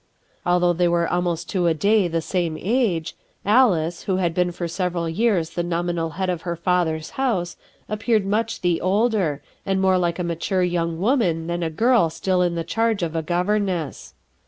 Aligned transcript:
Although 0.47 0.73
they 0.73 0.87
were 0.87 1.07
almost 1.07 1.47
to 1.51 1.67
a 1.67 1.75
day 1.75 2.07
of 2.07 2.11
the 2.11 2.21
same 2.23 2.57
age, 2.59 3.15
Alice, 3.45 4.05
who 4.05 4.15
had 4.15 4.33
been 4.33 4.51
for 4.51 4.67
several 4.67 5.07
years 5.07 5.51
the 5.51 5.61
nominal 5.61 6.09
head 6.17 6.27
of 6.27 6.41
her 6.41 6.55
father's 6.55 7.11
house, 7.21 7.55
appeared 7.87 8.25
much 8.25 8.61
the 8.61 8.81
older, 8.81 9.43
and 9.63 9.79
more 9.79 9.99
like 9.99 10.17
a 10.17 10.23
mature 10.23 10.63
young 10.63 10.99
woman 10.99 11.45
than 11.45 11.61
a 11.61 11.69
girl 11.69 12.09
still 12.09 12.41
in 12.41 12.55
the 12.55 12.63
charge 12.63 13.03
of 13.03 13.15
a 13.15 13.21
governess. 13.21 14.15